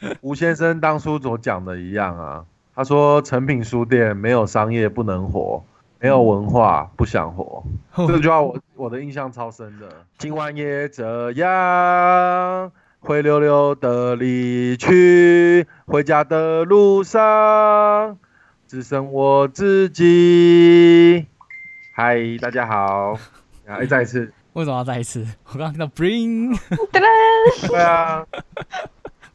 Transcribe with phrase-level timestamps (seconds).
[0.20, 5.64] 吴先生当初所讲的一样啊，他说成品书店没有商业不能活，
[5.98, 7.64] 没有文化不想活。
[8.06, 9.88] 这句话我我的印象超深的。
[10.18, 12.70] 今晚也这样，
[13.00, 18.18] 灰溜溜的离去，回家的路上
[18.66, 21.26] 只剩我自己。
[21.94, 23.18] 嗨，大家好，
[23.64, 25.26] 哎，再一次，为什么要再一次？
[25.54, 26.58] 我刚刚听到 bring，
[27.66, 28.26] 对啊。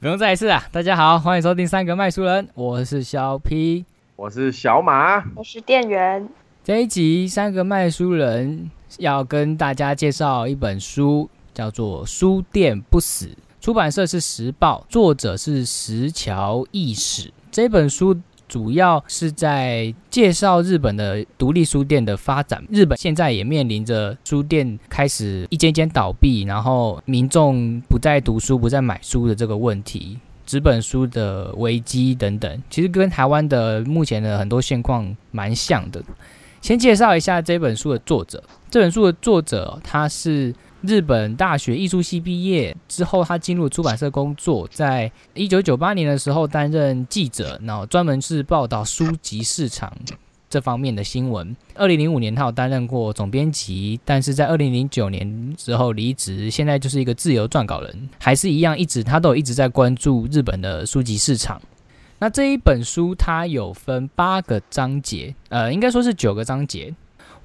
[0.01, 0.67] 不用再一次啊！
[0.71, 6.27] 大家好，欢迎收听三个卖书人，我是小 P，我是小马，我是店员。
[6.63, 13.27] 这一集三个卖书人要跟大家介绍一本书，叫做《书店不死》，
[13.63, 17.31] 出版社是时报，作者是石桥义史。
[17.51, 18.19] 这本书。
[18.51, 22.61] 主要是在介绍日本的独立书店的发展。
[22.69, 36.03] 日本现在也面临着书店开始一间间倒闭，然后民众不再读书、不再买书的这个问题，纸本书的危机等等，其实跟台湾的目前的很多现况蛮像的。
[36.59, 38.43] 先介绍一下这本书的作者。
[38.69, 40.53] 这本书的作者他是。
[40.81, 49.91] 日本大学艺术系毕业之后，他进入出版社工作，在一九九八年的时候担任记者，然后专门是报道书籍市场
[50.49, 51.55] 这方面的新闻。
[51.75, 61.61] 二零零五年，他有担任过总编辑，但是在二零零九年之后离职，现在就是一个自由撰稿人，还是一样，一直他都一直在关注日本的书籍市场。
[62.19, 66.93] 那这一本书它有分八个章节，呃，应该说是九个章节。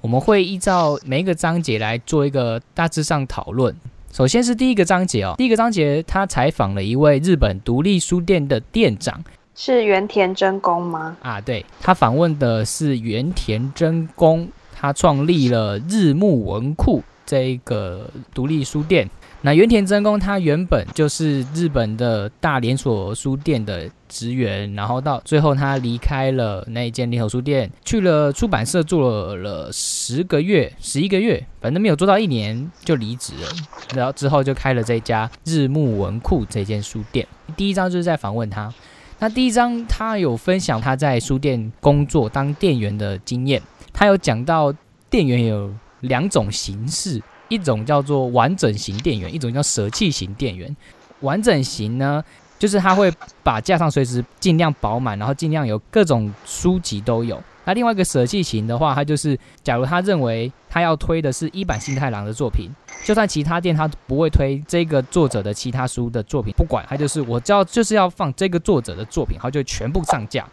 [0.01, 3.75] 我们会依照每一个章节来做一个大致上讨论。
[4.11, 9.23] 首先是第一个章节哦，第一个章节他采访了一位日本独立书店的店长，
[9.55, 11.17] 是原田真公吗？
[11.21, 19.09] 啊，对，他访问的是原田真公，他创立了日暮文库这个独立书店。
[19.47, 33.47] 那原田真弓他原本就是日本的大连锁书店的职员，然后到最后他离开了那一间连锁书店，去了出版社做了十个月、十一个月，反正没有做到一年就离职了。
[33.95, 37.25] 然后之后就开了这家日暮文库这间书店。
[37.55, 38.73] 第一章就是在访问他，
[39.19, 43.61] 那第一章他有分享他在书店工作当店员的经验，
[43.93, 44.73] 他有讲到
[45.09, 47.21] 店员有两种形式。
[47.49, 50.75] 一种叫做完整型店员，一种叫舍弃型店员。
[51.21, 52.23] 完整型呢，
[52.59, 53.11] 就是他会
[53.43, 57.41] 把架上随时尽量饱满，然后尽量有各种书籍都有。
[57.65, 62.69] 那另外一个舍弃型的话，他就是假如他认为他要推的是一版新太郎的作品，
[63.03, 70.47] 就算其他店他不会推这个作者的其他书的作品，不管他就是我知道就是要放这个作者的作品，他就全部上架。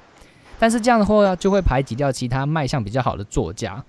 [0.58, 3.84] 但是这样的话就会排挤掉其他卖相比较好的作家。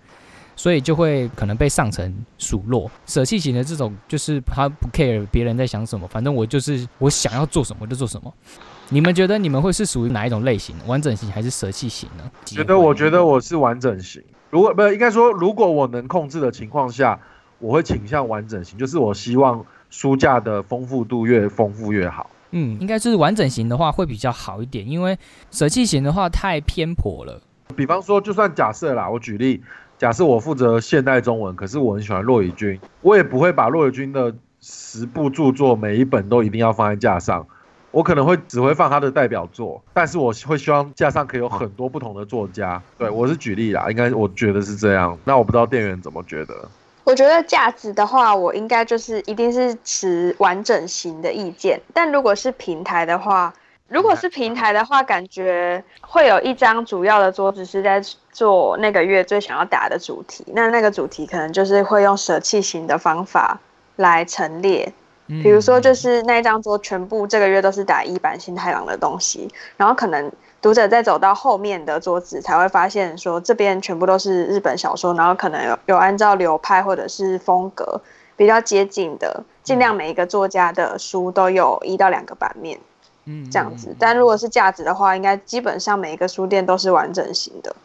[0.55, 8.33] 所以就会可能被上层数落，舍弃型的这种就是他不 care 别人在想什么，反正我就是我想要做什么就做什么。
[8.89, 10.75] 你们觉得你们会是属于哪一种类型？
[10.85, 12.31] 完整型还是舍弃型呢？
[12.45, 14.23] 觉得我觉得我是完整型。
[14.49, 17.19] 如果不应该说，如果我能控制的情况下，
[17.59, 22.29] 我会倾向完整型，就是我希望书架的丰富度越丰富越好。
[22.51, 25.17] 嗯，应该是完整型的话会比较好一点，因为
[25.51, 27.41] 舍弃型的话太偏颇了。
[27.75, 29.61] 比方说，就算假设啦，我举例。
[29.97, 37.47] 假设我负责现代中文，可是我很喜欢骆以军，我也不会把骆以军的十部著作每一本都一定要放在架上，
[37.91, 42.81] 我可能会只会放他的代表作，但是我会希望架上可以有很多不同的作家。
[42.97, 45.17] 对我是举例啦，应该我觉得是这样。
[45.23, 46.53] 那我不知道店员怎么觉得？
[47.05, 53.53] 我觉得价值的话，我应该就是一定是持完整型的意见，但如果是平台的话。
[53.87, 58.01] 如果是平台的话，感觉会有一张主要的桌子是在
[58.35, 60.43] 做那个月最想要打的主题。
[60.47, 63.57] 那那个主题可能就是会用舍弃型的方法
[63.95, 64.91] 来陈列，
[65.27, 70.29] 比如说就是那一张桌全部这个月都是打一版新太郎的东西，然后可能
[70.61, 78.01] 读者再走到后面的桌子才会发现说这边全部都是日本小说，然后可能有有按照流派或者是风格
[78.35, 82.77] 比较接近的，尽量每一个作家的书都有一到两个版面。
[83.27, 83.95] 嗯，这样子。
[83.97, 87.75] 但如果是价值的话，应该基本上每一个书店都是完整型的。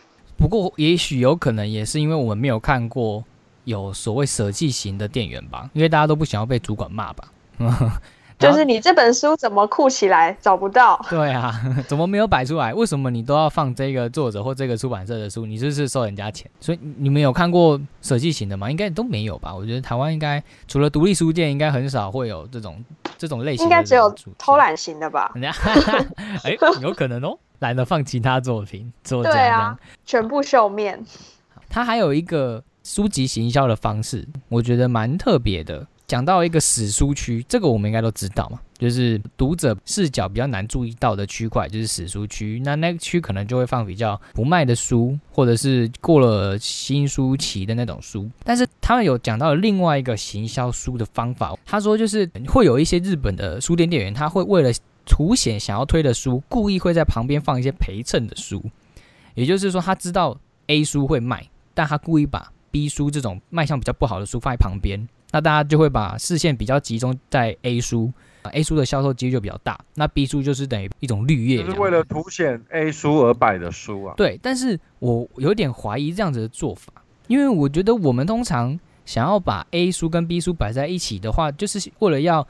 [0.40, 3.22] 不过，也许有可能也是因为我们没有看过
[3.64, 7.24] 有所谓舍弃型的店员吧，因为大家都不想要被主管骂吧。
[8.40, 10.98] 就是你这本书怎么酷起来找不到？
[11.10, 11.52] 对啊，
[11.86, 12.72] 怎么没有摆出来？
[12.72, 15.44] 为什么你都要放这个作者或这个出版社的书？
[15.44, 16.50] 你是不是收人家钱？
[16.58, 18.70] 所以你们有看过舍弃型的吗？
[18.70, 19.54] 应该都没有吧？
[19.54, 22.82] 我觉得台湾应该除了独立书店，应该很少会有这种
[23.18, 23.64] 这种类型。
[23.64, 25.30] 应该只有偷懒型的吧？
[26.42, 31.02] 哎，有可能哦，懒得放其他作品，作家对啊，全部秀面。
[31.68, 35.86] 他还有一个书籍行销的方式，我觉得蛮特别的。
[36.06, 38.58] 讲到一个史书区，这个我们应该都知道嘛。
[38.76, 42.60] 就是读者视角比较难注意到的区块，就是史书区。
[42.64, 48.28] 那那个区可能就会放比较不卖的书，或者是过了新书期的那种书。
[48.42, 54.72] 但是他们有讲到另外一个行销书的方法，他说就是会有一些日本的书店店员，他会为了
[55.06, 58.62] 凸显想要推的书，故意会在旁边放一些陪衬的书。
[59.34, 68.12] 也就是说，他知道 A 书会卖，但他故意把 B 书这种卖相比较不好的书放在旁边，那大家就会把视线比较集中在 A 书
[68.52, 69.78] ，A 书的销售几率就比较大。
[69.94, 74.14] 那 B 书就是等于一种绿叶，就是为了凸显 A 书而摆的书啊。
[74.16, 76.92] 对，但是我有点怀疑这样子的做法，
[77.26, 82.46] 因为我觉得我们通常想要把 A 书跟 B 书摆在一起的话，就是为了要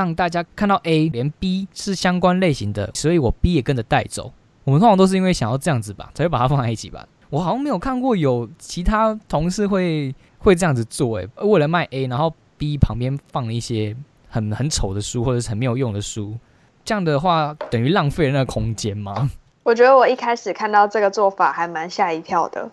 [0.00, 4.32] 让大家看到 A 连 B 是相关类型的，所以我 B 也跟着带走。
[4.64, 7.06] 我们通常都是因为想要这样子吧，才会把它放在一起吧。
[7.28, 13.94] 我好像没有看过有其他同事会会这样子做，诶，为了卖 A，然后 B 旁边放了一些
[14.28, 16.36] 很很丑的书或者是很没有用的书，
[16.82, 19.30] 这样的话等于浪费了那个空间吗？
[19.70, 22.68] 我觉得我一开始看到这个做法还蛮吓一跳的，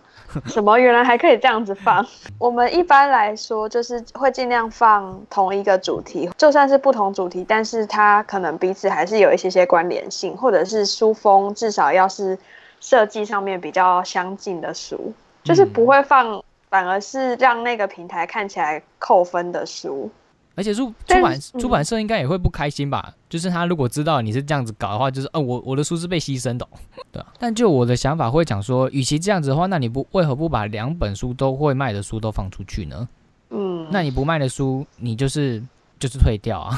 [0.48, 2.04] 什么原来还可以这样子放？
[2.40, 12.36] 我们一般来说就是会尽量放同一个主题，就算是不同主题，但是它可能彼此还是有一些些关联性，或者是书封至少要是。
[12.80, 15.12] 设计上面比较相近的书，
[15.44, 20.08] 就是不会放，反而是让那个平台看起来扣分的书。
[20.57, 23.13] 而且出出版出版社应该也会不开心吧？
[23.30, 26.68] 就是他如果知道你是这样子搞的话，就是哦，我我的书是被牺牲的，
[27.13, 33.07] 对但就我的想法会讲说，与其这样子的话，那你不为何不把两本书都会卖的书都放出去呢？
[33.51, 35.63] 嗯，那你不卖的书，你就是
[36.00, 36.75] 就是退掉啊，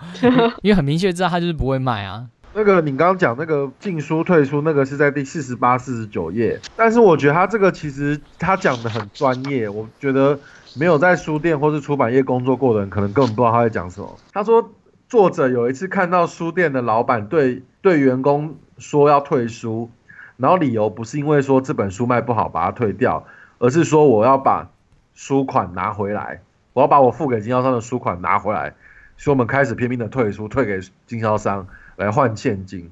[0.62, 2.26] 因为很明确知道他就是不会卖啊。
[2.54, 6.60] 那个你刚刚讲那个禁书退出，那个是在第四十八、四十九页。
[6.76, 10.38] 但是我觉得他这个其实他讲的很专业，我觉得
[10.76, 14.16] 没有在书店或是出版业工作过的人，可能根本不知道他在讲什么。
[14.32, 14.72] 他说
[15.08, 19.90] 作者有一次看到书店的老板对对员工说要退书，
[20.36, 23.26] 然后理由不是因为说这本书卖不好把它退掉，
[23.58, 24.70] 而是说我要把
[25.14, 26.42] 书款拿回来，
[26.72, 28.74] 我要把我付给经销商的书款拿回来，
[29.16, 31.66] 所以我们开始拼命的退书，退给经销商。
[31.96, 32.90] 来换现金，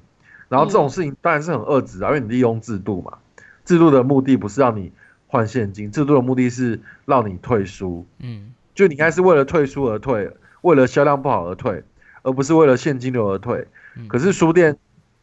[0.50, 3.16] 然后这种事情当然是很恶质啊，因为你利用制度嘛。
[3.64, 4.92] 制度的目的不是让你
[5.30, 8.04] 换现金，制度的目的是让你退书。
[8.18, 10.30] 嗯，就你应该是为了退书而退，
[10.62, 11.82] 为了销量不好而退，
[12.22, 13.66] 而不是为了现金流而退。
[14.08, 14.76] 可是书店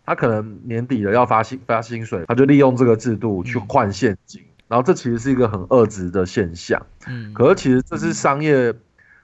[0.05, 6.85] 他可能年底了要发薪发薪水，他就利用这个制度去换现金，然后这其实是一个很恶质的现象。
[7.07, 8.73] 嗯，可是其实这是商业。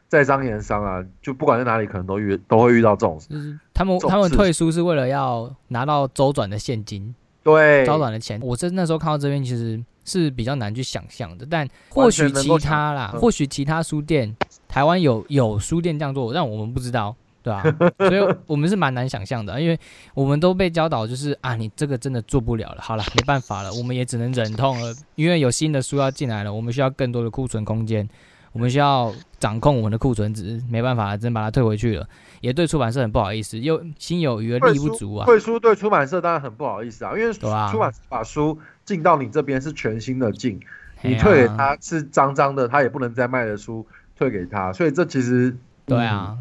[0.10, 3.18] 在商言商啊，就不管在哪里，可能都遇都会遇到这种。
[3.28, 8.40] 就是他们他们退出是为了要拿到周转的现金，对，周转的钱。
[8.44, 11.46] 我是那时候看到这边，其实是比较难去想象的。
[11.50, 14.36] 但或许其他啦，或许其他书店，
[14.68, 17.64] 台湾有有书店这样做，但我们不知道，对吧？
[18.08, 19.80] 所以我们是蛮难想象的，因为
[20.14, 22.82] 我们都被教导就是啊，你这个真的做不了了。
[22.82, 28.08] 好了，没办法了，我们也只能忍痛了，因为有新的书要进来了，我们需要更多的库存空间。
[28.52, 32.08] 我们需要掌控我们的库存值，没办法，只能把它退回去了。
[32.40, 35.26] 也对出版社很不好意思，又心有余而力不足啊。
[35.26, 40.60] 退书对出版社当然很不好意思啊，因为出版社把书进到你这边是全新的进，
[41.02, 43.86] 你退给他是脏脏的，他也不能再卖的书
[44.18, 46.38] 退给他，所以这其实对啊。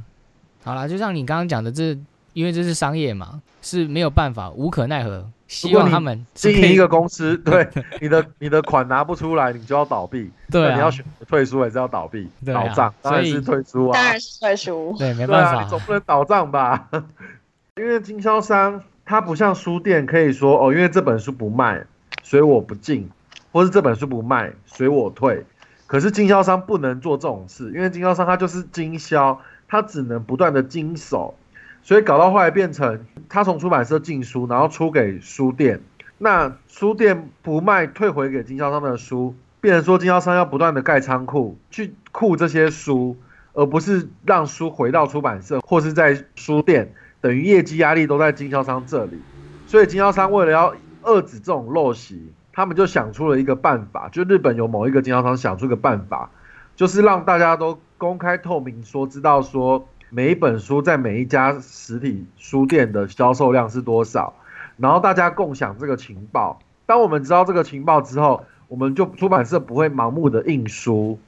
[0.64, 1.98] 好啦，就像你刚刚讲的，这
[2.32, 5.28] 因为这是商业嘛，是没有办法，无可奈何。
[5.48, 7.68] 希望他们经营一个公司， 对
[8.00, 10.30] 你的你的款拿不出来，你就要倒闭。
[10.50, 12.26] 对，你要选退出，还是要倒闭？
[12.46, 14.96] 倒账当然是退出啊，当然是退出。
[14.98, 16.88] 对，没办法，你总不能倒账吧？
[17.76, 21.84] 因为经销商他不像书店，可以说哦，因为这本书不卖，
[22.22, 23.08] 所以我不进；
[23.52, 25.44] 或是这本书不卖，所以我退。
[25.86, 31.34] 可是经销商不能做这种事，因为经销商他就是经销，他只能不断的经手。
[31.82, 35.80] 所以搞到后来变成，他从出版社进书，然后出给书店，
[36.16, 43.16] 那书店不卖，退回给经销商的书，变成说经销商要不断的盖仓库去库这些书，
[43.52, 49.20] 而不是让书回到出版社或是在书店，等于业绩压力都在经销商这里。
[49.66, 56.30] 所以经销商为了要遏制这种陋习，他们就想出了一个办法，就日本有某一个经销商想出个办法，
[56.74, 59.86] 就是让大家都公开透明说，知道说。
[60.14, 64.34] 每一本书在每一家实体书店的销售量是多少？
[64.76, 66.60] 然后大家共享这个情报。
[66.84, 71.18] 当我们知道这个情报之后，我们就出版社不会盲目的印书，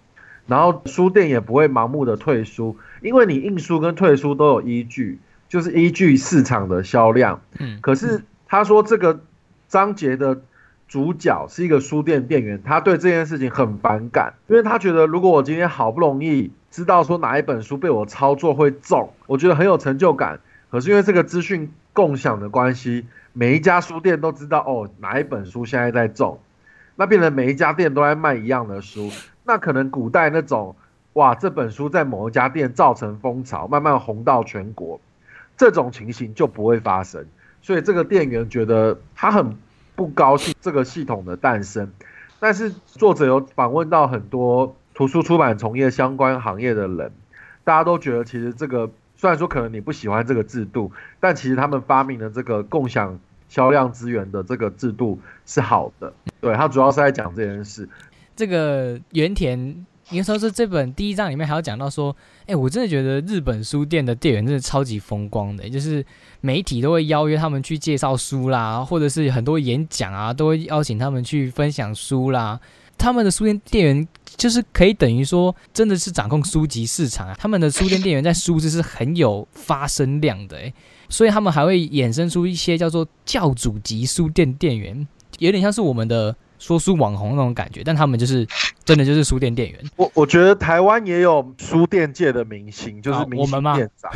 [0.46, 7.40] 然后书店也不会盲目的退书，因为你印书跟退书都有依据，就是依据市场的销量。
[7.58, 7.78] 嗯。
[7.80, 9.18] 可是他说这个
[9.68, 10.40] 章节的
[10.88, 16.50] 主角是一个书店店员，他对这件事情很反感，因为他觉得如果我今天好不容易。
[16.74, 20.40] 知道说哪一本书被我操作会中，我觉得很有成就感。
[20.72, 26.40] 可是因为这个资讯共享的关系，每一家书店都知道哦哪一本书现在在中，
[26.96, 29.08] 那变成每一家店都在卖一样的书。
[29.44, 30.74] 那可能古代那种
[31.12, 35.00] 哇这本书在某一家店造成风潮，慢慢红到全国，
[35.56, 37.24] 这种情形就不会发生。
[37.64, 39.56] 所以这个店员觉得他很
[39.96, 41.90] 不高兴这个系统的诞生。
[42.38, 47.10] 但是作者有访问到很多图书出版从业相关行业的人，
[47.64, 48.90] 大家都觉得其实这个。
[49.16, 53.18] 虽然说可能你不喜欢这个制度，但其实他们发明的这个共享
[53.48, 56.12] 销量资源的这个制度是好的。
[56.40, 57.88] 对他主要是在讲这件事。
[58.36, 62.14] 这个原田你说是这本第一章里面还要讲到说，
[62.46, 66.04] 哎，我真的觉得日本书店的店员真的超级风光的，就是
[66.42, 72.60] 媒体都会邀约他们去介绍书啦，或者是很多演讲啊，都会邀请他们去分享书啦。
[72.98, 77.34] 他们的书店店员就是可以等于说，真的是掌控书籍市场啊。
[77.38, 80.72] 他们的书店店员在书字是很有发声量的，诶，
[81.08, 85.08] 所以他们还会衍生出一些叫做教主级书店店员，
[85.38, 86.36] 有点像是我们的。
[86.56, 88.46] 说书网红那种感觉，但他们就是
[88.84, 89.80] 真的就是书店店员。
[89.96, 94.12] 我我觉得台湾也有书店界的明星，就是明星店长，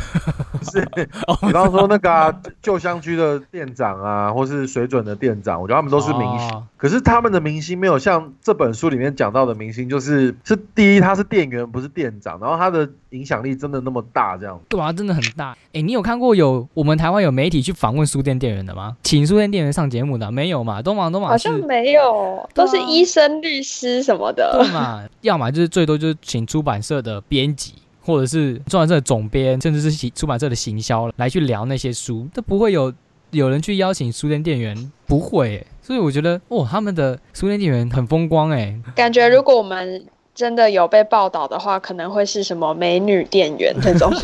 [0.63, 0.81] 是，
[1.41, 6.63] 比方说那个旧乡居的店长啊，或是水准的店长，我觉得他们都是明星。
[6.77, 15.55] 可是他们的明星没有像这本书里面讲到的明星，就是是第一他是店员不是店长，然后他的影响力真的那么大，这样对啊，真的很大。
[15.73, 18.95] 哎，你有看过有我们台湾有媒体去访问书店店员的吗？
[19.03, 20.81] 请书店店员上节目的没有嘛？
[20.81, 22.47] 东忙东忙好像没有。
[22.53, 25.03] 都是医生、律师什么的，对嘛？
[25.21, 27.73] 要么就是最多就是请出版社的编辑，
[28.09, 32.91] 或者是出版社的总编，甚至是出版社的行销来去聊那些书，都不会有
[33.29, 35.63] 有人去邀请书店店员，不会。
[35.83, 40.05] 所以我觉得，哦，他们的书店店员很风光哎，感觉如果我们。
[40.39, 44.21] 真的有被报道的话，可能会是什么美女店员这种的，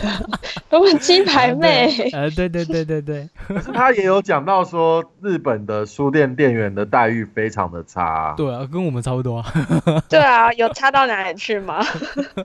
[0.71, 1.93] 我们金牌妹。
[2.13, 3.27] 呃，对对对对对。
[3.49, 8.33] 可是他也有讲到说，日本的书店店员的待遇非常的差。
[8.37, 9.43] 对啊，跟我们差不多。
[10.07, 11.83] 对啊，有差到哪里去吗？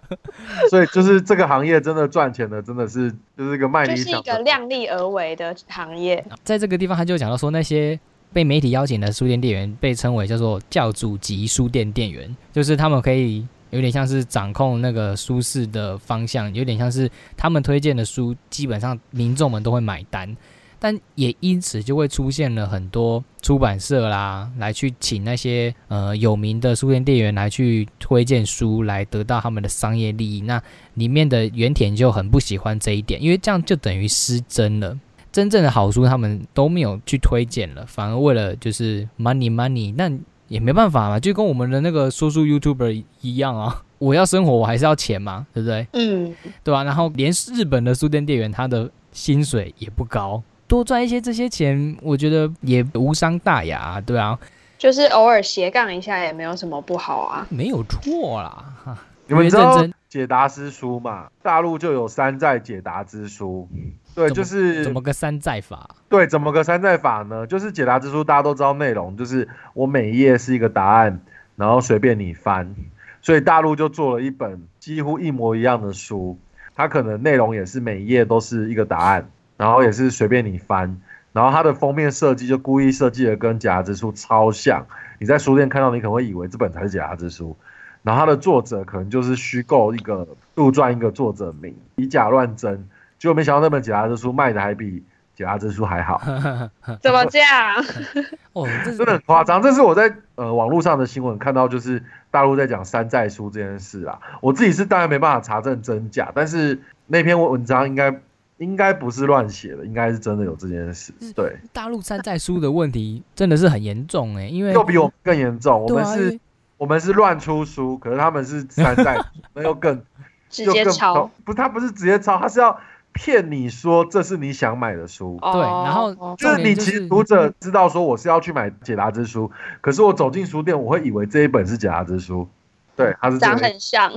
[0.68, 3.08] 所以就是这个行业真的赚钱的，真的是
[3.38, 6.24] 就是一个卖理想，就是一个量力而为的行业。
[6.42, 8.00] 在这个地方，他就讲到说那些。
[8.32, 20.36] 被媒体邀请的书店店员被称为叫做教主级书店店员，就是他们可以有点像是掌控那个书市的方向，有点像是他们推荐的书，基本上民众们都会买单，
[20.78, 30.40] 但也因此就会出现了很多出版社啦，来去请那些呃有名的书店店员来去推荐书，来得到他们的商业利益。
[30.40, 30.62] 那
[30.94, 34.98] 里面的原田就很不喜欢这一点，因为这样就等于失真了。
[35.32, 40.10] 真正的好书，他们都没有去推荐了，反而为了就是 money money，那
[40.50, 45.86] 也没办法嘛，就跟我们的那个说书 YouTuber 一样啊， 我要生活，我还是要钱嘛，对不对？
[45.92, 46.82] 嗯，对吧？
[46.82, 54.36] 然后连日本的书店店员，他的薪水也不高，多赚一些这些钱，我觉得也无伤大雅，对啊，
[54.76, 58.98] 就是偶尔斜杠一下也没有什么不好啊，没有错啦。
[59.30, 61.28] 你们知道解答之书嘛？
[61.40, 63.68] 大陆就有山寨解答之书。
[64.14, 65.88] 对，就是怎么个山寨法？
[66.08, 67.46] 对，怎么个山寨法呢？
[67.46, 71.20] 就是解答之书，大家都知道内容，就是我每一页是一个答案，
[71.54, 72.74] 然后随便你翻。
[73.22, 76.38] 所以大陆就做了一本几乎一模一样的书，
[76.74, 81.00] 它可能内容也是每一页都是一个答案，然后也是随便你翻，
[81.32, 84.86] 然后它的封面设计就故意设计的跟解答之书超像。
[85.18, 87.56] 你在书店看到，你可能会以为这本才是解答之书，
[88.02, 92.88] 然后它的作者可能就是虚构一个杜撰一个作者名，以假乱真。
[93.18, 95.02] 结果没想到那本解答之书卖的还比
[95.36, 96.20] 解答之书还好，
[97.02, 97.76] 怎么这样？
[98.54, 99.60] 哦，真的很夸张。
[99.60, 104.18] 这是我在呃网络上的新闻看到，就是大陆在讲山寨书这件事啊。
[104.40, 108.20] 我自己是当然没办法查证真假，但是那篇文章应该
[108.56, 111.12] 应该不是乱写的，应该是真的有这件事。
[111.34, 115.82] 对，大陆山寨书的问题真的是很严重哎，因为又比我们更严重。
[115.82, 116.40] 我们是，
[116.80, 119.22] 我们是乱出书，可是他们是山寨，
[119.52, 120.02] 那又更
[120.48, 121.30] 直接抄。
[121.44, 122.80] 不，他不是直接抄，他是要。
[123.12, 132.48] 骗你说这是你想买的书，对，然后就是你其实读者知道说我是要去买解答之书，可是我走进书店，我会以为这一本是解答之书，
[132.94, 134.12] 对，它是长很像，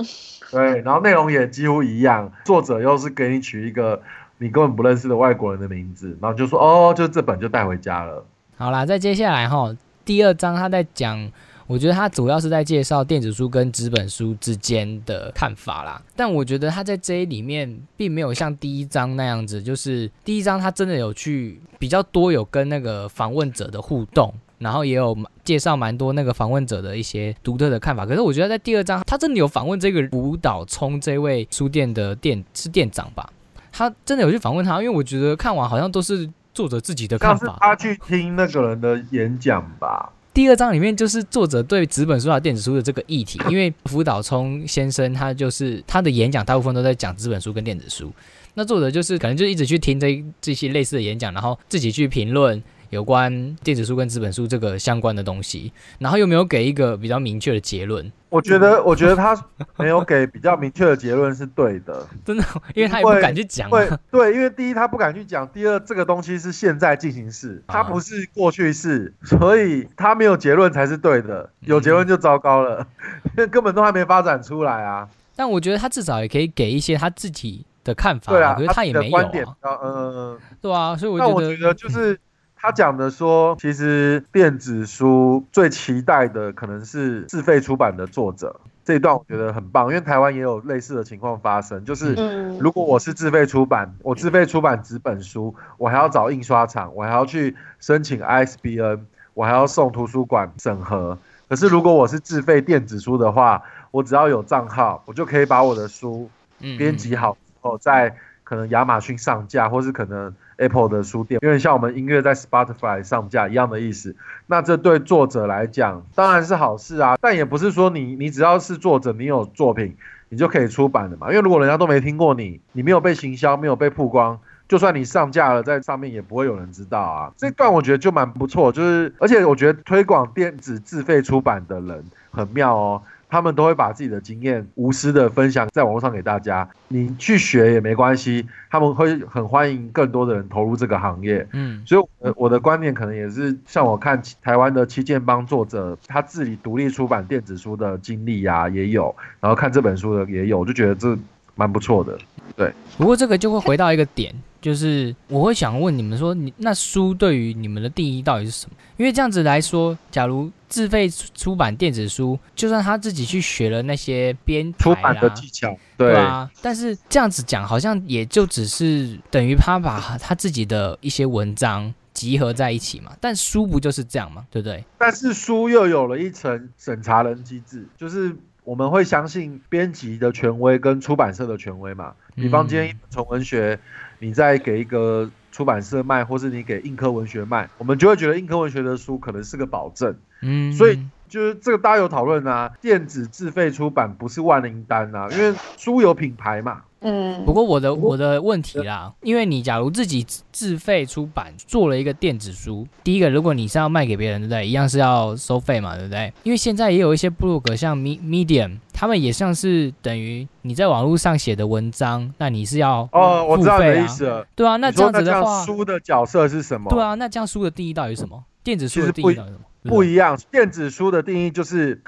[0.52, 4.00] 对，然后内容也几乎一样，作者又是给你取一个
[4.38, 8.24] 你根本不认识的外国人的名字，然后就说哦，就这本就带回家了。
[8.56, 11.32] 好啦，再接下来哈，第二章他在讲。
[11.66, 28.04] 我觉得他主要是在介绍电子书跟纸本书之间的看法啦，但我觉得他在这一里面并没有像第一章那样子，就是第一章他真的有去比较多有跟那个访问者的互动，然后也有介绍蛮多那个访问者的一些独特的看法。
[28.04, 33.30] 可是我觉得在第二章他真的有访问这个舞蹈冲这位书店的店是店长吧，
[33.72, 37.56] 他真的有去访问他，因为我觉得看完好像都是作者自己的看法。
[37.60, 40.12] 他去听那个人的演讲吧。
[40.34, 48.12] 第二章里面就是作者对纸本书和电子书的这个议题，因为福岛聪先生他就是他的演讲大部分都在讲纸本书跟电子书，
[48.54, 52.60] 那作者就是可能就一直去听这这些类似的演讲，然后自己去评论。
[52.94, 58.10] 有关电子书跟纸本书这个相关的东西，然后又没有给一个比较明确的结论。
[58.28, 59.36] 我觉得，我觉得他
[59.76, 63.68] 没有给比较明确的结论是对的， 真的，因为他也不敢去讲。
[63.68, 72.86] 对对，因为第一他不敢去讲，第二这个东西是现在进行式，它不是过去式，所以他没有结论才是对的，有结论就糟糕了，
[73.24, 75.08] 因为根本都还没发展出来啊。
[75.36, 82.18] 但我觉得他至少也可以给一些他自己的看法，对啊，可是他也没有啊，嗯，对啊，所以我觉得就是。
[82.64, 88.58] 他讲的说，其实电子书最期待的可能是自费出版的作者。
[88.86, 92.14] 这一段我觉得很棒，因为台湾也有类似的情况发生，就是
[92.58, 99.00] 如果我是自费出版，我自费出版纸本书，我还要找印刷厂，我还要去申请 ISBN，
[99.34, 101.18] 我还要送图书馆审核。
[101.50, 106.30] 可是如果我是自费电子书的话，我只要有账号，我就可以把我的书
[106.78, 110.34] 编辑好后，在可能亚马逊上架，或是可能。
[110.56, 114.14] Apple 的书店，有点像我们音乐在 Spotify 上架一样的意思。
[114.46, 119.96] 那这对作者来讲当然是好事啊，但也不是说你你只要是作者，你有作品，
[120.28, 121.28] 你就可以出版的嘛。
[121.28, 127.32] 因为如果人家都没听过你，你没有被行销，没有被曝光，就算你上架了在上面，也不会有人知道啊。
[127.36, 133.02] 这段我觉得就蛮不错，就是而且我觉得推广电子自费出版的人很妙哦。
[133.34, 141.44] 他们都会把自己的经验无私的分享在网络上给大家，你去学也没关系，他们会很欢迎更多的人投入这个行业。
[141.52, 151.18] 嗯，所以我的观念可能也是像我看台湾的七剑帮作者他自己独立出版电子书的经历呀也有，然后看这本书的也有，我就觉得这
[151.54, 152.18] 蛮不错的。
[152.56, 154.34] 对，不过这个就会回到一个点。
[154.60, 158.74] 就是我会想问你们说，你那书对于你们的定义到底是什么？
[158.96, 173.12] 因为这样子来说，假如自费出版电子书，就算他自己去学了那些编出版的技巧，对啊，但是这样子讲，好像也就只是等于他把他自己的一些文章集合在一起嘛。
[173.20, 174.46] 但书不就是这样嘛？
[174.50, 174.82] 对不对？
[174.96, 178.34] 但是书又有了一层审查人机制，就是
[178.64, 182.14] 我们会相信编辑的权威跟出版社的权威嘛。
[182.34, 183.78] 比方今天一本纯文学。
[184.20, 190.16] 你再给一个出版社卖，或是你给硬科文学卖，我们就会觉得硬科文学的书可能是个保证。
[190.40, 196.82] 嗯，所以就是这个大家有讨论啊，电子自费出版不是万灵丹啊，因为书有品牌嘛。
[197.06, 204.66] 嗯，不过我的我的问题啦，因为你假如自己自费出版做了一个电子书，第一个如果你是要卖给别人，对不对？
[204.66, 206.32] 一样是要收费嘛，对不对？
[206.44, 216.88] 因为现在也有一些部落格，像 Medium，他们也像是等于你在网络上写的文章，那你是要哦，我知道你的意思了，对啊，那这样子的话，书的角色是什么？
[216.88, 218.42] 对啊，那这样书的定义到底是什么？
[218.62, 219.66] 电子书的定义到底是什么？
[219.84, 222.00] 不一样，电子书的定义就是，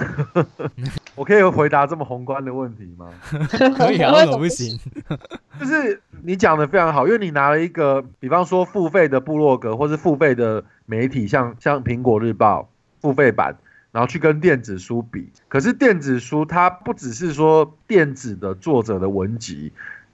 [1.15, 3.11] 我可以回答这么宏观的问题吗？
[3.77, 4.79] 可以啊， 为什么不行？
[5.61, 12.69] 就是你讲的非常好，因为你拿了一个，比方说付费的部落格或是付费的媒体，像像苹果日报
[13.01, 13.57] 付费版，
[13.93, 19.73] 然后去跟电子书比，可是电子书它不只是说电子的作者的文集。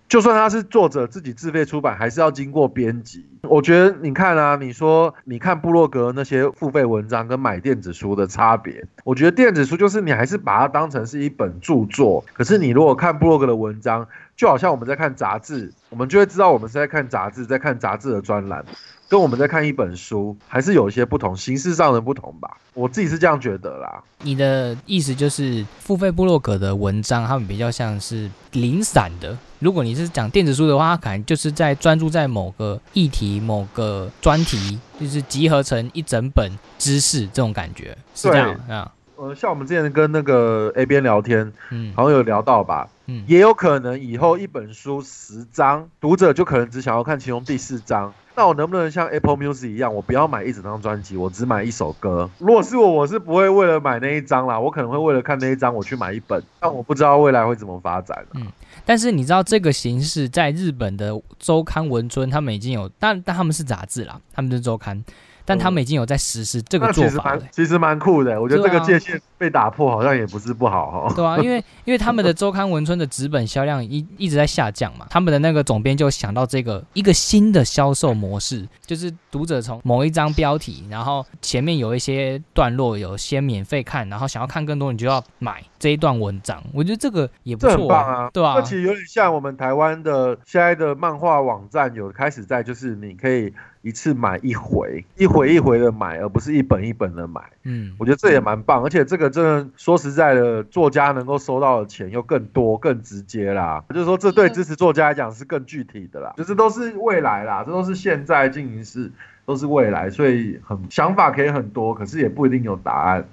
[0.08, 3.24] 就算他是作者自己自费出版，还是要经过编辑。
[3.48, 12.24] 我觉得你看啊，你说你看部落格那些付费文章跟买电子书的差别，我觉得电子书就是你还是把它当成是一本著作。
[12.32, 18.64] 可是你如果看部落格的文章，就好像我们在看杂志，我们就会知道我们是在看杂志，在看杂志的专栏。
[19.08, 22.56] 跟我们在看一本书，还是有一些不同，形式上的不同吧。
[22.72, 24.02] 我自己是这样觉得啦。
[24.22, 29.36] 你的意思就是付费部落格的文章，他们比较像是零散的。
[29.58, 38.92] 如果你是讲电子书的话，可能就是在专注在某个议题、某个专题，就是集合成一整本知识这种感觉，是这样啊。
[39.16, 48.12] 呃，像我们之前跟那个 A 边聊天，嗯，好像有聊到吧，嗯，也有可能以后一本书十章，读者就可能只想要看其中第四章。
[48.34, 52.28] 那我能不能像 Apple Music 一样，我不要买一整张专辑，我只买一首歌？
[52.38, 56.42] 如果是我，我是不会为了买那一张啦，我可能会为了看那一张，我去买一本。
[56.58, 58.24] 但我不知道未来会怎么发展。
[58.34, 58.46] 嗯，
[58.84, 65.04] 但是你知道这个形式在日本的周刊文春，他们已经有，但但他们是杂志啦，他们是周刊。
[65.44, 68.40] 但他们已经有在实施这个做法了，其实蛮酷的。
[68.40, 71.14] 我觉得这个界限被打破，好像也不是不好哈。
[71.14, 86.62] 对啊，因为 因为他们的周刊文春的纸本销量一一直在下降嘛，他们的那个总编就想到这个一个新的销售模式，就就是读者从某一张标题，然后前面有一些段落有先免费看，然后想要看更多，你就要买这一段文章。
[86.74, 88.56] 我觉得这个也不错啊，对啊？
[88.56, 93.54] 这其实有点像我们台湾的现在的漫画网站有开始在，就是你可以。
[93.84, 97.42] 一次买一回，一回一回的买，而不是一本一本的买。
[97.64, 103.82] 嗯，我觉得这也蛮棒，而且这个真的说实在的，作家能够收到的钱又更多、更直接啦。
[103.88, 106.32] 就是说，这对支持作家来讲是更具体的啦。
[106.36, 109.10] 就是都是未来啦，这都是现在进行式，
[109.46, 113.26] 都是未来，所以很想法可以很多，可是也不一定有答案。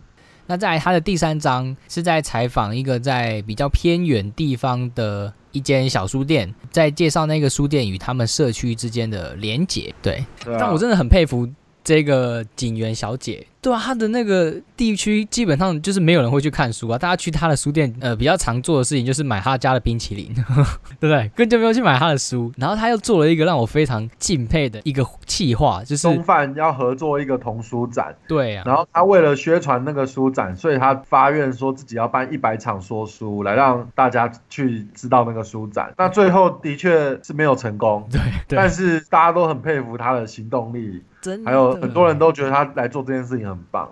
[0.47, 9.93] 那在他的第三章是在采访一个在比较偏远地方的一间小书店，在介绍那个书店与他们社区之间的连结。
[10.01, 11.47] 对，但我真的很佩服
[11.89, 13.47] 这个警员小姐。
[13.61, 20.31] 对啊，她的那个地区基本上就是没有人会去看书啊，大家去她的书店，呃，比较常做的事情就是买她家的冰淇淋，
[20.99, 21.23] 对不对？
[21.35, 22.53] 根本就没有去买她的书。
[22.57, 28.15] 然后她又做了一个让我非常敬佩的一个企划，就是中饭要合作一个童书展。
[28.27, 28.63] 对啊。
[28.67, 35.91] 然后她为了宣传那个书展，所以她发愿说自己要办一百场说书，来让大家去知道那个书展。
[35.97, 38.21] 那最后的确是没有成功， 对。
[38.47, 41.03] 但是大家都很佩服她的行动力。
[41.45, 43.89] 还有很多人都觉得他来做这件事情很棒，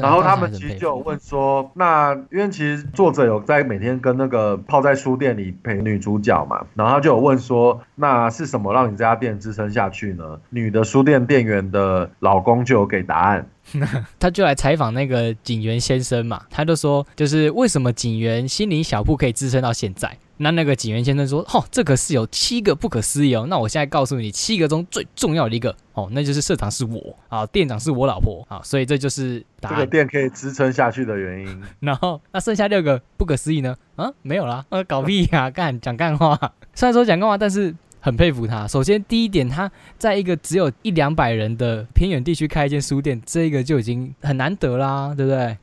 [0.00, 10.40] 然后他们其实就有问说，那因为其实作者有在每天跟那个泡在书店里陪女主角嘛，然后他就有问说，那是什么让你这家店支撑下去呢？
[10.50, 13.46] 女的书店店员的老公就有给答案。
[14.18, 20.16] 他就来采访那个警员先生嘛，他就说，就是为什么警员心灵小铺可以支撑到现在？
[20.38, 23.46] 那那个警员先生说，哦，这可是有七个不可思议哦。
[23.48, 31.62] 那我现在告诉你，七个中最重要的一个哦，那就是社长是我啊，店长是我老婆啊，所以这就是这个店可以支撑下去的原因。
[31.78, 33.76] 然后那剩下六个不可思议呢？
[33.94, 36.36] 啊，没有啦，呃，搞屁呀，干讲干话。
[36.74, 37.74] 虽然说讲干话，但是。
[38.02, 38.66] 很佩服他。
[38.66, 45.56] 首先，第一点，他在一个只有一两百人的偏远地区开一间书店，这个就已经很难得啦，对不对？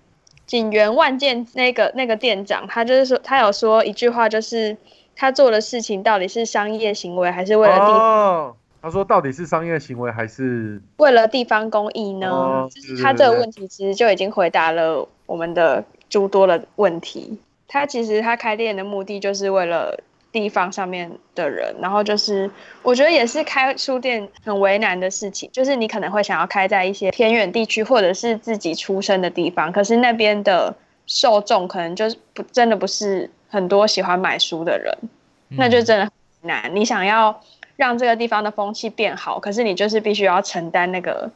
[0.47, 4.75] 景元万件那个那个店长，他就是说，他有说一句话，就是
[5.17, 7.83] 他做的事情到底是商业行为，还是为了地？
[7.83, 12.69] 哦，他说到底是商业行为，还是为了地方公益呢？
[12.73, 17.37] 就是他这个问题其实就已经回答了我们的诸多的问题。
[17.67, 19.99] 他其实他开店的目的就是为了。
[20.31, 22.49] 地方上面的人，然后就是
[22.83, 30.75] 我觉得也是开书店很为难的事情，就是你可能会想要开在一些偏远地区或者是自己出生的地方，可是那边的
[31.07, 34.95] 受众可能就是不真的不是很多喜欢买书的人，
[35.49, 36.11] 那就真的很
[36.41, 36.75] 难。
[36.75, 37.41] 你想要
[37.75, 41.31] 让这个地方的风气变好，可是你就是必须要承担那个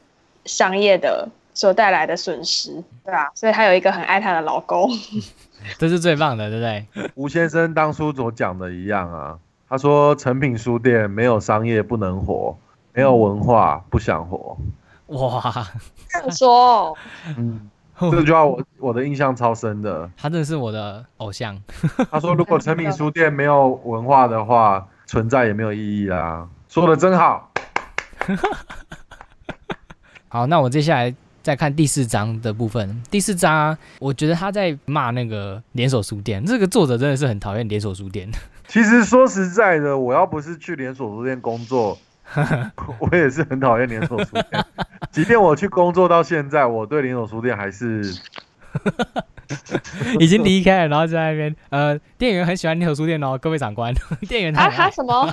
[0.45, 2.71] 商业的所带来的损失，
[3.03, 3.31] 对吧？
[3.33, 4.87] 所以她有一个很爱她的老公。
[5.77, 7.11] 这是最棒的，对不对？
[7.15, 9.37] 吴先生当初所讲的一样啊，
[9.69, 12.57] 他说成品书店没有商业不能活，
[12.93, 14.57] 没有文化不想活。
[15.07, 15.41] 哇，
[16.09, 16.97] 这样说，
[17.37, 20.09] 嗯， 这句话我我的印象超深的。
[20.17, 21.61] 他真的是我的偶像。
[22.11, 26.47] 他说，如果成品书店没有文化的话，存在也没有意义啦。
[26.69, 27.51] 说的真好。
[30.29, 31.13] 好，那我接下来。
[31.43, 38.31] 再看第四章的部分，第四章我觉得他在骂那个连锁书店，这个作者真的是很讨厌连锁书店。
[38.65, 41.99] 其实说实在的，我要不是去连锁书店工作，
[42.97, 44.65] 我也是很讨厌连锁书店。
[45.11, 48.01] 即便我去工作到现在，我对连锁书店还是
[50.21, 53.93] 已经离开了，然后在那边呃，店员很喜欢连锁书店哦，各位长官，
[54.29, 55.29] 店员他他什么？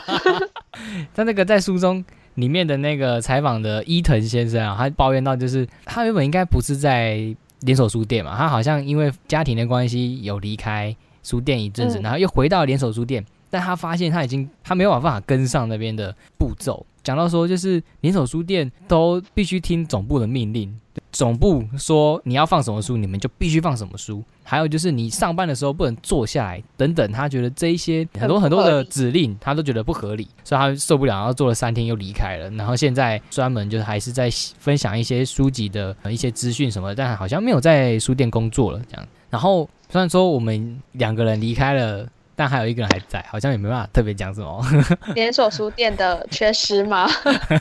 [1.14, 2.04] 他那个在书中。
[2.34, 16.84] 里面的那个采访的伊藤先生啊，他抱怨到，就是他原本应该不是在连锁书店嘛，他好像因为家庭的关系有离开书店一阵子，然后又回到连锁书店，但他发现他已经他没有办法跟上那边的步骤。
[17.02, 20.74] 讲到说，就是连锁书店都必须听总部的命令。
[21.20, 24.24] 总部说你要放什么书，你们就必须放什么书。
[24.42, 27.12] 还有就是你上班的时候不能坐下来，等等。
[27.12, 32.48] 他觉得这一些很多很多的指令，他都觉得不合理， 所以他受不了，然后做了三天又离开了。
[32.52, 39.06] 然后现在专门就是还是在分享一些书籍的一些资讯什么，但好像没有在书店工作了这样。
[39.28, 42.08] 然后虽然说我们两个人离开了。
[42.40, 44.64] 但还有一个人还在，好像也没办法特别讲什么。
[45.14, 47.06] 连锁书店的缺失吗？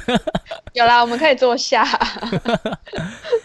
[0.71, 1.85] 有啦，我们可以坐下。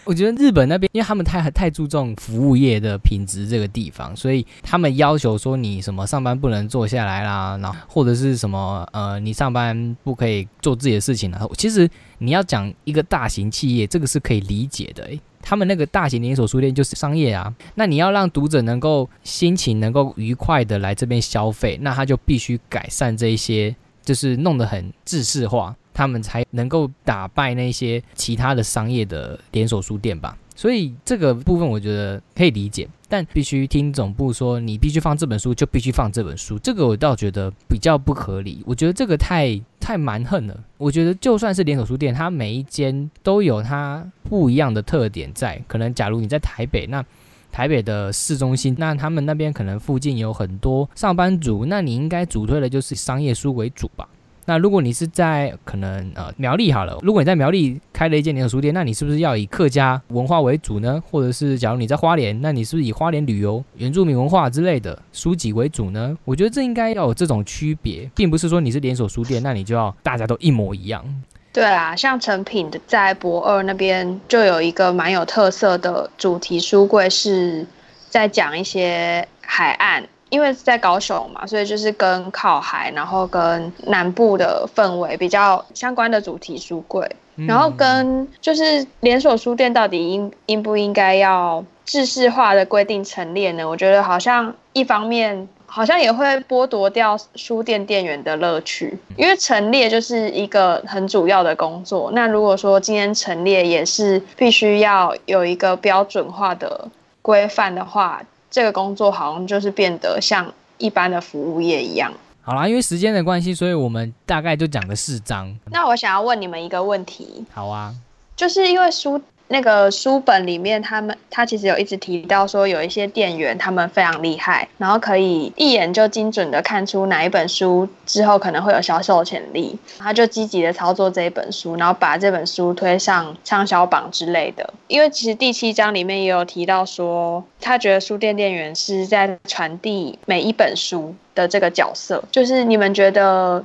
[0.05, 11.45] 我觉得日本那边，因为他们太太注重服务业的品质这个地方，所以他们要求说你什么上班不能坐下来啦，然后或者是什么呃，你上班不可以做自己的事情了。
[11.57, 15.05] 其实你要讲一个大型企业，这个是可以理解的。
[15.47, 25.75] 他们那个大型连锁书店就是商业啊，那你要让读者能够心情能够愉快的来这边消费，那他就必须改善这一些，就是弄得很制式化。
[25.93, 30.37] 他们才能够打败那些其他的商业的连锁书店吧。
[30.55, 38.63] 所以这个部分我觉得可以理解，但必须听总部说你必须放这本书就必须放这本书，这个我倒觉得比较不合理。
[38.65, 40.57] 我觉得这个太太蛮横了。
[40.77, 45.61] 我觉得就算是连锁书店，它每一间都有它不一样的特点在。
[45.67, 47.03] 可能假如你在台北，那
[47.51, 54.07] 台北的市中心，那他们那边可能附近有很多上班族，那你应该主推的就是商业书为主吧？
[54.45, 61.01] 那如果你是在可能呃苗栗好了，如果你在苗栗开了一间连锁书店，那你是不是要以客家文化为主呢？
[61.09, 66.17] 或者是假如你在花莲，那你是不是以花莲旅游、原住民文化之类的书籍为主呢？
[66.23, 71.03] 我觉得这应该要有这种区别，并不是说你是连锁书店，那你就要大家都一模一样。
[71.51, 77.65] 对啊，像成品的在博二那边就有一个蛮有特色的主题书柜，是
[78.09, 87.09] 在讲一些海岸，因为在高雄嘛，所以就是跟靠海，然后跟南部的氛围比较相关的主题书柜，
[87.47, 93.65] 然后跟就是连锁书店到底应应不应该要制式化的规定陈列呢？
[93.65, 95.47] 我觉得好像一方面。
[95.67, 102.11] 好像也会剥夺掉书店店员的乐趣，因为陈列就是一个很主要的工作。
[102.13, 106.87] 那如果说今天陈列也是必须要有一个标准化的
[107.21, 108.21] 规范的话，
[108.55, 112.09] 这个工作好像就是变得像一般的服务业一样。
[112.41, 115.53] 好啦，因为时间的关系，所以我们大概就讲了四章。
[115.71, 117.43] 那我想要问你们一个问题。
[117.53, 117.93] 好啊，
[118.33, 119.21] 就是因为书。
[119.47, 134.73] 那个书本里面，他们他其实有一直提到说，有一些店员他们非常厉害，然后可以一眼就精准的看出哪一本书之后可能会有销售潜力，他就积极的操作这一本书，然后把这本书推上畅销榜之类的。
[134.87, 143.63] 因为其实第七章里面也有提到说，他觉得书店店员是在传递每一本书的这个角色，就是你们觉得？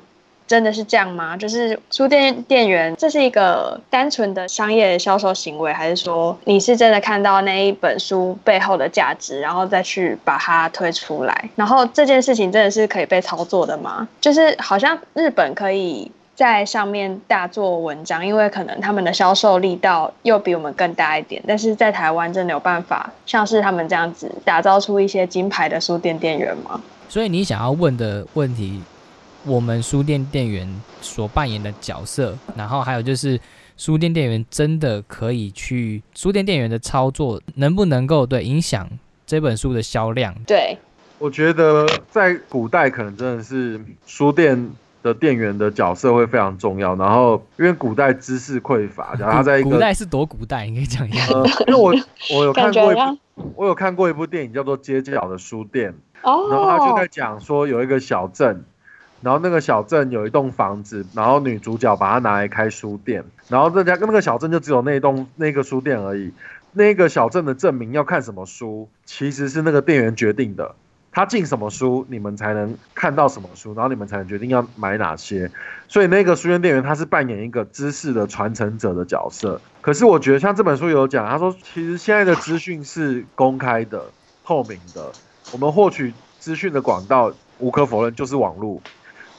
[0.50, 1.36] 真的是这样吗？
[1.36, 11.50] 就是书店店员，这是一个单纯的商业销售行为，还是说你是真的看到那一本书背后的价值，然后再去把它推出来？
[11.54, 14.08] 然后这件事情真的是可以被操作的吗？
[14.20, 26.80] 就是好像日本可以在上面大做文章，因为可能他们的销售力道又比我们更大一点，但是在台湾真的有办法像是他们这样子打造出一些金牌的书店店员吗？
[27.08, 28.82] 所以你想要问的问题。
[29.44, 30.68] 我们书店店员
[31.00, 33.40] 所扮演的角色，然后还有就是
[33.76, 38.86] 书店店员真的可以去书店店员的操作，能不能够对影响
[39.26, 40.34] 这本书的销量？
[40.46, 40.76] 对，
[41.18, 44.70] 我觉得在古代可能真的是书店
[45.02, 46.94] 的店员的角色会非常重要。
[46.96, 51.32] 然后因为古代知识匮乏，然后他在一个古代是多古代，你可以讲一下。
[51.66, 51.94] 因为我
[52.36, 53.18] 我有看过一部
[53.56, 55.90] 我有看过一部电影叫做《街角的书店》，
[56.30, 58.62] 哦，然后他就在讲说有一个小镇。
[59.22, 66.32] 然后那个小镇有一栋房子，然后女主角把它拿来开书店，然后这家跟那个小镇就只有那栋那个书店而已。
[66.72, 70.74] 那个小镇的证明要看什么书，其实是那个店员决定的。
[71.12, 75.50] 他进什么书，你们才能看到什么书，然后你们才能决定要买哪些。
[75.88, 79.60] 所以那个书店店员他是扮演一个知识的传承者的角色。
[79.80, 84.04] 可是我觉得像这本书有讲，他说其实现在的资讯是公开的、
[84.44, 85.10] 透明的，
[85.50, 88.80] 我们获取资讯的管道无可否认就是网络。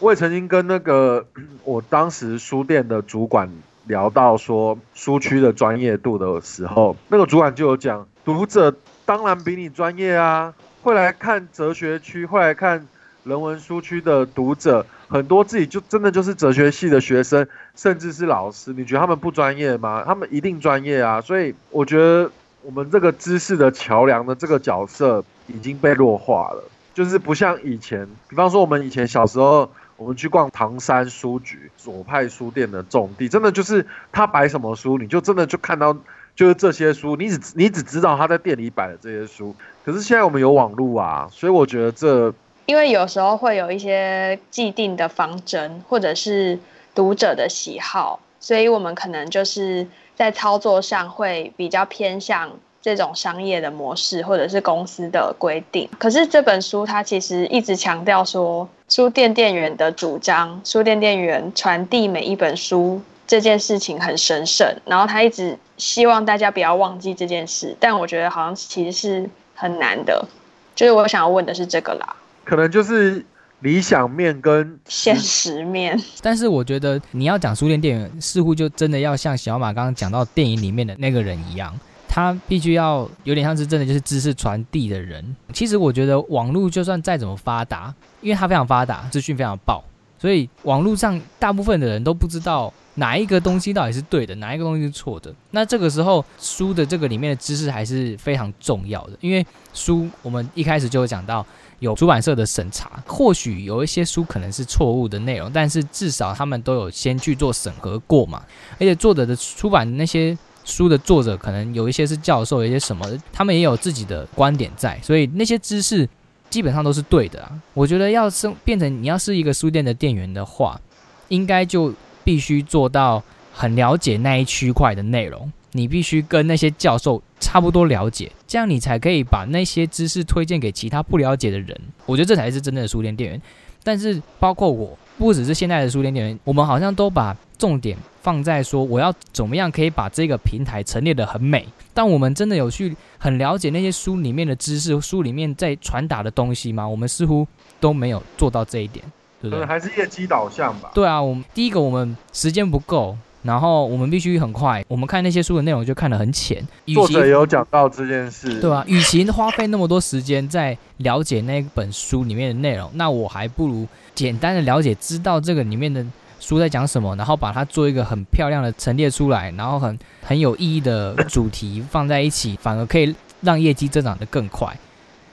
[0.01, 1.23] 我也曾经跟那个
[1.63, 3.47] 我当时书店的主管
[3.85, 12.87] 聊到说书区的专业度的时候，那个主管就有讲，读者当然比你专业啊，会来看哲学区，会来看
[13.23, 20.03] 人文书区的读者，很多自己就真的就是哲学系的学生，甚至是老师，你觉得他们不专业吗？
[20.03, 21.21] 他们一定专业啊！
[21.21, 22.27] 所以我觉得
[22.63, 26.63] 我们这个知识的桥梁的这个角色已经被弱化了，
[26.95, 29.71] 就是不像以前，比方说我们以前小时候。
[30.01, 35.95] 我们去逛唐山书局左派书店的重地，真的就是他摆什么书，你就真的就看到
[36.35, 39.55] 就是这些书，你只你只知道他在店里摆的这些书。
[39.85, 42.33] 可是现在我们有网络啊，所以我觉得这
[42.65, 46.57] 因为有时候会有一些既定的方针，或者是
[46.95, 49.85] 读者的喜好，所以我们可能就是
[50.15, 52.49] 在操作上会比较偏向。
[52.83, 70.27] 这种商业的模式，或者是公司的规定，可是这本书它其实一直强调说，书店店员的主张，书店店员传递每一本书这件事情很神圣，然后他一直希望大家不要忘记这件事，但我觉得好像其实是很难的，
[70.75, 73.25] 就是我想要问的是这个啦，可能就是
[73.61, 81.73] 理想面跟现实面，但是我觉得你要讲书店店员，似乎就真的要像小马刚刚讲到电影里面的那个人一样。
[82.13, 85.33] 他必须要有点像是真的就是知识传递的人。
[85.53, 89.81] 其实我觉得网络就算再怎么发达，因为它非常发达，资讯非常爆，
[90.19, 95.33] 所以网络上大部分的人都不知道哪一个东西到底是对的，哪一个东西是错的。
[95.51, 101.45] 那这个时候书的这个里面的知识还是非常重要的，因为书我们一开始就有讲到
[101.79, 108.43] 有出版社的审查，或许有一些书可能是错误的内容，但是至少他们都有先去做审核过嘛。
[108.73, 110.37] 而且作者的出版那些
[110.71, 116.07] 书的作者，可能有一些是教授，有一些什么，他们也有自己的观点在，所以那些知识
[116.49, 117.51] 基本上都是对的啊。
[117.73, 120.79] 我觉得要是变成你要是一个书店的店员的话，
[121.27, 121.93] 应该就。
[122.23, 131.75] 必须做到很了解那一区块的内容，你必须跟那些教授差不多了解，这样你才可以把那些知识推荐给其他不了解的人。
[132.05, 133.41] 我觉得这才是真正的书店店员。
[133.83, 141.63] 但是包括我，不只是现在的书店店员，我们好像都把重点放在说我要怎么样可以把这个平台陈列的很美。
[141.93, 146.87] 但我们真的有去很了解那些书里面的知识，书里面在传达的东西吗？
[146.87, 147.45] 我们似乎
[147.79, 149.05] 都没有做到这一点。
[149.39, 150.89] 对，还是业绩导向吧。
[150.95, 154.83] 对啊，我们第一个我们时间不够，然后我们必须很快。
[154.87, 156.65] 我们看那些书的内容就看得很浅。
[156.95, 166.03] 作者有讲到这件事，对啊，与其花费那么多时间在了解那本书里面的内容，那我还不如简单的了解，知道这个里面的
[166.41, 174.75] 书在讲什么，然后把它做一个很漂亮的陈列出来，然后很很有意义的主题放在一起，反而可以让业绩增长的更快。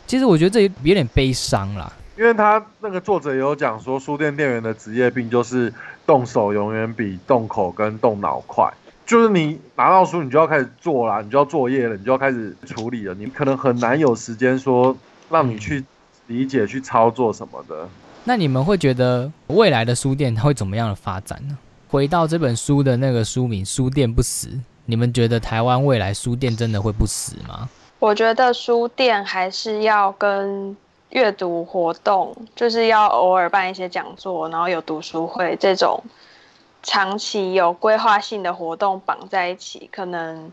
[0.07, 1.91] 其实我觉得这有点悲伤啦。
[2.19, 5.73] 因为他那个作者也有讲说，书店店员的职业病就是
[6.05, 8.71] 动手永远比动口跟动脑快。
[9.07, 13.15] 就是你拿到书，你就要开始做啦，你就要作业了，你就要开始处理了。
[13.15, 14.95] 你可能很难有时间说
[15.31, 15.83] 让你去
[16.27, 17.89] 理解、去操作什么的。
[18.29, 21.57] 那你们会觉得未来的书店它会怎么样的发展呢？
[21.89, 24.51] 回到这本书的那个书名“书店不死”，
[24.85, 27.67] 你们觉得台湾未来书店真的会不死吗？
[27.99, 30.77] 我觉得书店还是要跟。
[31.11, 35.99] 阅读活动就是要偶尔办一些讲座，然后有读书会这种
[36.83, 40.53] 长期有规划性的活动绑在一起，可能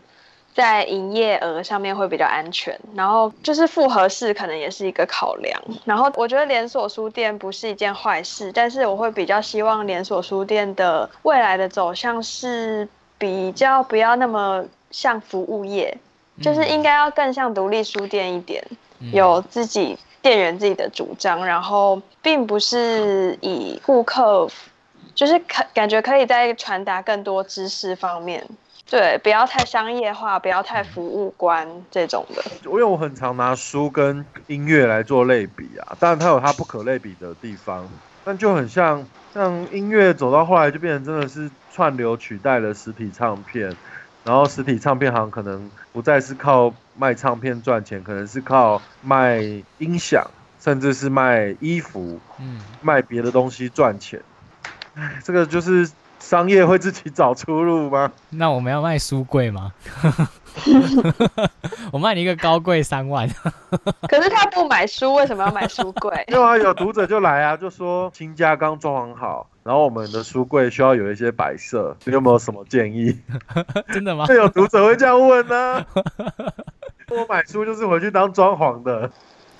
[0.56, 2.76] 在营业额上面会比较安全。
[2.96, 5.62] 然后就是复合式可能也是一个考量。
[5.84, 12.88] 然后我觉得连锁书店不是一件坏事，但是我会比较希望连锁书店的未来的走向是
[13.18, 15.96] 比较不要那么像服务业，
[16.42, 18.64] 就是应该要更像独立书店一点，
[19.12, 19.96] 有自己。
[20.22, 24.48] 店员自己的主张，然后并不是以顾客，
[25.14, 28.44] 就是可感觉可以在传达更多知识方面，
[28.88, 32.42] 对，不要太商业化，不要太服务观这种的。
[32.64, 37.88] 因为我很常拿书跟音乐来做类比啊，当然它有它不可类比的地方，
[38.24, 43.76] 但就很像，像音乐走到后来就变成真的是串流取代了实体唱片。
[44.22, 49.38] 然后实体唱片行可能不再是靠卖唱片赚钱，可能是靠卖
[49.78, 50.24] 音响，
[50.58, 54.24] 甚至是卖衣服，嗯，卖别的东西赚钱。
[54.94, 58.10] 唉，这个就是商业会自己找出路吗？
[58.30, 59.72] 那我们要卖书柜吗？
[61.92, 63.28] 我卖你一个高柜三万，
[64.08, 66.24] 可是他不买书，为什么要买书柜？
[66.28, 69.48] 对啊，有读者就来啊，就说新家刚装潢好。
[69.62, 73.18] 然后我们的书柜需要有一些摆设，你有没有什么建议？
[73.92, 74.24] 真的吗？
[74.26, 75.84] 会有读者会这样问呢？
[77.10, 79.10] 我买书就是回去当装潢的。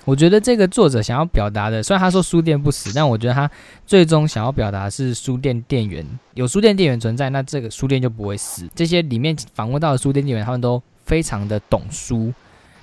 [0.07, 3.51] 我觉得这个作者想要表达的，虽然他说书店不死，但我觉得他
[3.85, 8.65] 最终想要表达是书店店员有书店店员存在，那这个书店就不会死。
[8.73, 12.33] 这些里面访问到的书店店员，他们都非常的懂书。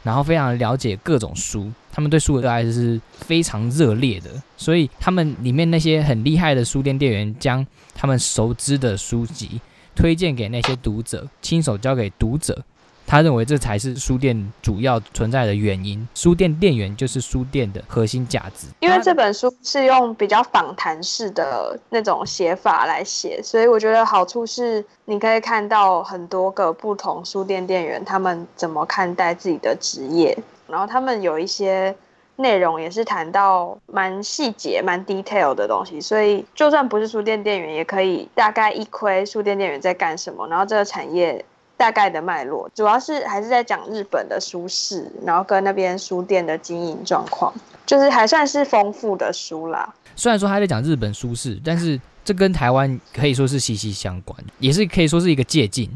[0.02, 9.58] 然后非常了解各种书，他们对书的热爱是非常热烈的，所以他们里面那些很厉害的书店店员，将他们熟知的书籍
[9.94, 12.62] 推荐给那些读者，亲手交给读者。
[13.06, 16.06] 他认为这才是书店主要存在的原因。
[16.14, 18.66] 书店店员就是书店的核心价值。
[18.80, 30.36] 因为这本书是用比较访谈式的那种写法来写，所以我觉得好处是你可以看到很多个不同书店店员他们怎么看待自己的职业，
[30.66, 31.94] 然后他们有一些
[32.36, 41.44] 内容也是谈到蛮细节、蛮 detail 的东西，所以就算不是书店店员，也可以大概一窥书店店员在干什么，然后这个产业。
[41.76, 47.52] 大概的脉络，主要是还是在讲日本的书市，然后跟那边书店的经营状况，
[47.84, 49.94] 就是还算是丰富的书啦。
[50.16, 55.88] 虽然说他在讲日本书市，但是这跟台湾可以说是息息相关，也是可以说是一个借鉴。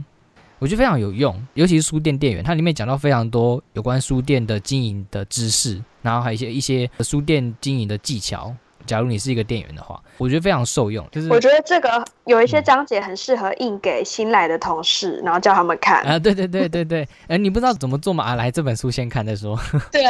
[0.59, 8.53] 我觉得非常有用，尤其是书店店员，它里面讲到非常多有关书店的经营的知识，然后还有一些一些书店经营的技巧。
[8.89, 11.07] 假如你是一个店员的话，我觉得非常受用。
[11.13, 16.19] 就是我觉得这个有一些章节很适合印给新来的同事，然后叫他们看啊。
[16.19, 18.25] 对对对对对，哎，你不知道怎么做嘛？
[18.25, 19.57] 啊，来这本书先看再说。
[19.93, 20.03] 对，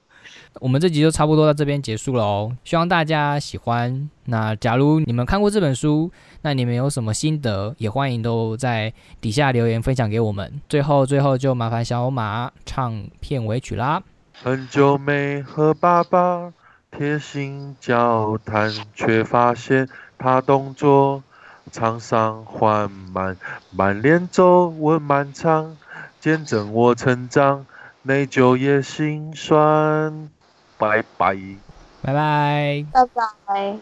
[0.60, 4.08] 我们这集就差不多到这边结束了哦，希望大家喜欢。
[4.26, 6.10] 那假如你们看过这本书，
[6.42, 10.60] 那你们有什么心得，也欢迎都在底下留言分享给我们。
[10.68, 14.02] 最后，最后就麻烦小马唱片尾曲啦。
[14.32, 16.52] 很久没和爸爸
[16.90, 21.22] 贴心交谈，却发现他动作
[21.70, 23.36] 沧桑缓慢，
[23.70, 25.76] 满脸皱纹漫长，
[26.20, 27.66] 见证我成长，
[28.02, 30.30] 内疚也心酸。
[30.78, 31.36] 拜拜，
[32.02, 33.04] 拜拜，拜
[33.46, 33.76] 拜。